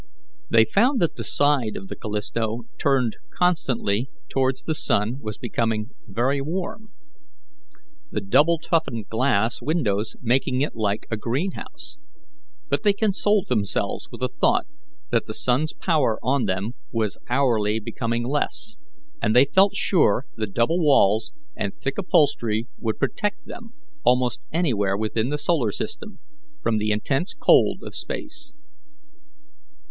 [0.49, 5.91] They found that the side of the Callisto turned constantly towards the sun was becoming
[6.07, 6.89] very warm,
[8.09, 11.99] the double toughened glass windows making it like a greenhouse;
[12.67, 14.65] but they consoled themselves with the thought
[15.11, 18.77] that the sun's power on them was hourly becoming less,
[19.21, 23.73] and they felt sure the double walls and thick upholstery would protect them
[24.03, 26.17] almost anywhere within the solar system
[26.63, 28.51] from the intense cold of space.